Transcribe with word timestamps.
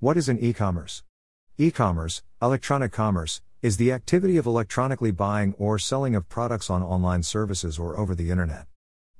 What 0.00 0.16
is 0.16 0.28
an 0.28 0.38
e 0.38 0.52
commerce? 0.52 1.02
E 1.56 1.72
commerce, 1.72 2.22
electronic 2.40 2.92
commerce, 2.92 3.42
is 3.62 3.78
the 3.78 3.90
activity 3.90 4.36
of 4.36 4.46
electronically 4.46 5.10
buying 5.10 5.56
or 5.58 5.76
selling 5.76 6.14
of 6.14 6.28
products 6.28 6.70
on 6.70 6.84
online 6.84 7.24
services 7.24 7.80
or 7.80 7.98
over 7.98 8.14
the 8.14 8.30
internet. 8.30 8.68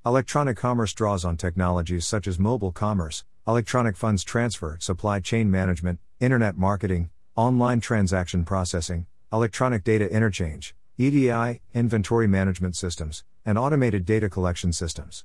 Electronic 0.06 0.56
commerce 0.56 0.94
draws 0.94 1.24
on 1.24 1.36
technologies 1.36 2.06
such 2.06 2.28
as 2.28 2.38
mobile 2.38 2.70
commerce, 2.70 3.24
electronic 3.44 3.96
funds 3.96 4.22
transfer, 4.22 4.76
supply 4.78 5.18
chain 5.18 5.50
management, 5.50 5.98
internet 6.20 6.56
marketing, 6.56 7.10
online 7.34 7.80
transaction 7.80 8.44
processing, 8.44 9.06
electronic 9.32 9.82
data 9.82 10.08
interchange, 10.08 10.76
EDI, 10.96 11.60
inventory 11.74 12.28
management 12.28 12.76
systems, 12.76 13.24
and 13.44 13.58
automated 13.58 14.04
data 14.04 14.30
collection 14.30 14.72
systems. 14.72 15.24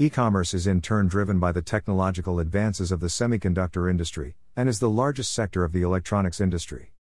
E 0.00 0.08
commerce 0.08 0.54
is 0.54 0.68
in 0.68 0.80
turn 0.80 1.08
driven 1.08 1.40
by 1.40 1.50
the 1.50 1.60
technological 1.60 2.38
advances 2.38 2.92
of 2.92 3.00
the 3.00 3.08
semiconductor 3.08 3.90
industry, 3.90 4.36
and 4.54 4.68
is 4.68 4.78
the 4.78 4.88
largest 4.88 5.32
sector 5.32 5.64
of 5.64 5.72
the 5.72 5.82
electronics 5.82 6.40
industry. 6.40 6.92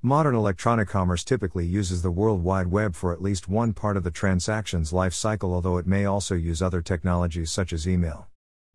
Modern 0.00 0.36
electronic 0.36 0.86
commerce 0.86 1.24
typically 1.24 1.66
uses 1.66 2.02
the 2.02 2.10
World 2.12 2.44
Wide 2.44 2.68
Web 2.68 2.94
for 2.94 3.12
at 3.12 3.20
least 3.20 3.48
one 3.48 3.72
part 3.72 3.96
of 3.96 4.04
the 4.04 4.12
transaction's 4.12 4.92
life 4.92 5.12
cycle, 5.12 5.52
although 5.52 5.76
it 5.76 5.88
may 5.88 6.04
also 6.04 6.36
use 6.36 6.62
other 6.62 6.80
technologies 6.80 7.50
such 7.50 7.72
as 7.72 7.88
email. 7.88 8.28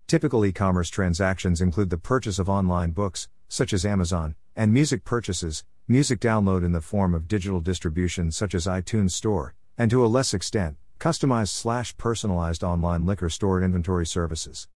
Typical 0.05 0.43
e 0.43 0.51
commerce 0.51 0.89
transactions 0.89 1.61
include 1.61 1.91
the 1.91 1.97
purchase 1.97 2.39
of 2.39 2.49
online 2.49 2.91
books, 2.91 3.29
such 3.47 3.71
as 3.71 3.85
Amazon, 3.85 4.35
and 4.57 4.73
music 4.73 5.05
purchases, 5.05 5.63
music 5.87 6.19
download 6.19 6.65
in 6.65 6.73
the 6.73 6.81
form 6.81 7.13
of 7.13 7.29
digital 7.29 7.61
distribution 7.61 8.33
such 8.33 8.53
as 8.53 8.67
iTunes 8.67 9.11
Store, 9.11 9.55
and 9.77 9.89
to 9.89 10.05
a 10.05 10.07
less 10.07 10.33
extent, 10.33 10.75
Customized 10.99 11.49
slash 11.49 11.95
personalized 11.97 12.63
online 12.63 13.05
liquor 13.05 13.29
store 13.29 13.61
inventory 13.61 14.05
services. 14.05 14.67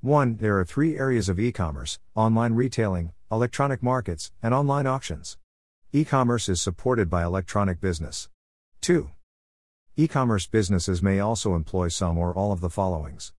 1. 0.00 0.36
There 0.36 0.58
are 0.58 0.64
three 0.64 0.98
areas 0.98 1.28
of 1.28 1.38
e 1.38 1.52
commerce 1.52 1.98
online 2.14 2.54
retailing, 2.54 3.12
electronic 3.30 3.82
markets, 3.82 4.32
and 4.42 4.52
online 4.52 4.86
auctions. 4.86 5.38
E 5.92 6.04
commerce 6.04 6.48
is 6.48 6.60
supported 6.60 7.08
by 7.08 7.22
electronic 7.22 7.80
business. 7.80 8.28
2. 8.80 9.10
E 9.96 10.08
commerce 10.08 10.46
businesses 10.46 11.02
may 11.02 11.20
also 11.20 11.54
employ 11.54 11.88
some 11.88 12.18
or 12.18 12.34
all 12.34 12.52
of 12.52 12.60
the 12.60 12.70
followings 12.70 13.32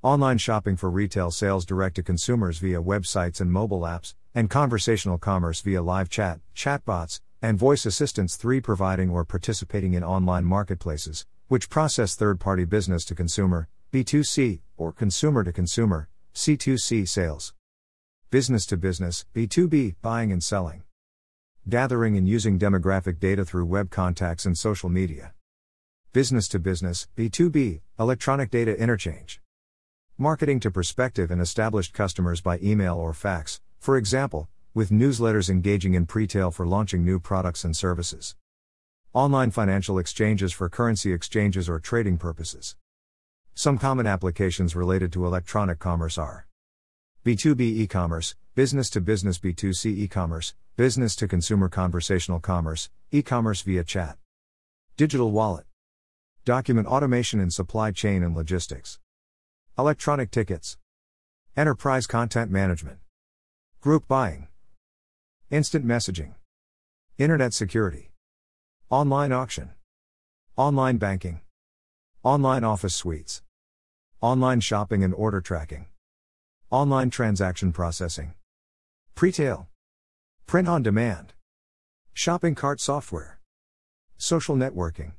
online 0.00 0.38
shopping 0.38 0.76
for 0.76 0.88
retail 0.88 1.28
sales 1.28 1.66
direct 1.66 1.96
to 1.96 2.02
consumers 2.04 2.58
via 2.58 2.80
websites 2.80 3.40
and 3.40 3.50
mobile 3.50 3.80
apps, 3.80 4.14
and 4.32 4.48
conversational 4.48 5.18
commerce 5.18 5.60
via 5.60 5.82
live 5.82 6.08
chat, 6.08 6.38
chatbots, 6.54 7.20
and 7.42 7.58
voice 7.58 7.84
assistants. 7.84 8.36
3. 8.36 8.60
Providing 8.60 9.10
or 9.10 9.24
participating 9.24 9.94
in 9.94 10.04
online 10.04 10.44
marketplaces, 10.44 11.26
which 11.48 11.70
process 11.70 12.14
third 12.14 12.38
party 12.38 12.66
business 12.66 13.06
to 13.06 13.14
consumer, 13.14 13.68
B2C, 13.90 14.60
or 14.76 14.92
consumer 14.92 15.42
to 15.42 15.50
consumer, 15.50 16.10
C2C 16.34 17.08
sales. 17.08 17.54
Business 18.30 18.66
to 18.66 18.76
business, 18.76 19.24
B2B, 19.34 19.96
buying 20.02 20.30
and 20.30 20.44
selling. 20.44 20.82
Gathering 21.66 22.18
and 22.18 22.28
using 22.28 22.58
demographic 22.58 23.18
data 23.18 23.46
through 23.46 23.64
web 23.64 23.88
contacts 23.88 24.44
and 24.44 24.58
social 24.58 24.90
media. 24.90 25.32
Business 26.12 26.48
to 26.48 26.58
business, 26.58 27.08
B2B, 27.16 27.80
electronic 27.98 28.50
data 28.50 28.78
interchange. 28.78 29.40
Marketing 30.18 30.60
to 30.60 30.70
prospective 30.70 31.30
and 31.30 31.40
established 31.40 31.94
customers 31.94 32.42
by 32.42 32.58
email 32.58 32.96
or 32.96 33.14
fax, 33.14 33.62
for 33.78 33.96
example, 33.96 34.50
with 34.74 34.90
newsletters 34.90 35.48
engaging 35.48 35.94
in 35.94 36.04
pre-tail 36.04 36.50
for 36.50 36.66
launching 36.66 37.06
new 37.06 37.18
products 37.18 37.64
and 37.64 37.74
services. 37.74 38.36
Online 39.18 39.50
financial 39.50 39.98
exchanges 39.98 40.52
for 40.52 40.68
currency 40.68 41.12
exchanges 41.12 41.68
or 41.68 41.80
trading 41.80 42.18
purposes. 42.18 42.76
Some 43.52 43.76
common 43.76 44.06
applications 44.06 44.76
related 44.76 45.12
to 45.12 45.26
electronic 45.26 45.80
commerce 45.80 46.16
are 46.16 46.46
B2B 47.24 47.60
e 47.60 47.88
commerce, 47.88 48.36
business 48.54 48.88
to 48.90 49.00
business 49.00 49.40
B2C 49.40 49.86
e 49.86 50.06
commerce, 50.06 50.54
business 50.76 51.16
to 51.16 51.26
consumer 51.26 51.68
conversational 51.68 52.38
commerce, 52.38 52.90
e 53.10 53.20
commerce 53.22 53.60
via 53.62 53.82
chat, 53.82 54.18
digital 54.96 55.32
wallet, 55.32 55.66
document 56.44 56.86
automation 56.86 57.40
in 57.40 57.50
supply 57.50 57.90
chain 57.90 58.22
and 58.22 58.36
logistics, 58.36 59.00
electronic 59.76 60.30
tickets, 60.30 60.76
enterprise 61.56 62.06
content 62.06 62.52
management, 62.52 63.00
group 63.80 64.06
buying, 64.06 64.46
instant 65.50 65.84
messaging, 65.84 66.34
internet 67.18 67.52
security. 67.52 68.12
Online 68.90 69.32
auction. 69.32 69.72
Online 70.56 70.96
banking. 70.96 71.42
Online 72.22 72.64
office 72.64 72.94
suites. 72.94 73.42
Online 74.22 74.60
shopping 74.60 75.04
and 75.04 75.12
order 75.12 75.42
tracking. 75.42 75.88
Online 76.70 77.10
transaction 77.10 77.70
processing. 77.70 78.32
Pretail. 79.14 79.68
Print 80.46 80.68
on 80.68 80.82
demand. 80.82 81.34
Shopping 82.14 82.54
cart 82.54 82.80
software. 82.80 83.40
Social 84.16 84.56
networking. 84.56 85.12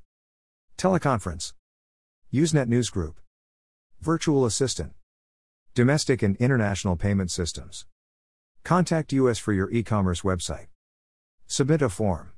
Teleconference. 0.75 1.53
Usenet 2.33 2.67
News 2.67 2.89
Group. 2.89 3.19
Virtual 4.01 4.45
assistant. 4.45 4.93
Domestic 5.75 6.23
and 6.23 6.35
international 6.37 6.95
payment 6.95 7.29
systems. 7.29 7.85
Contact 8.63 9.13
us 9.13 9.37
for 9.37 9.53
your 9.53 9.69
e 9.69 9.83
commerce 9.83 10.21
website. 10.21 10.69
Submit 11.45 11.83
a 11.83 11.89
form. 11.89 12.31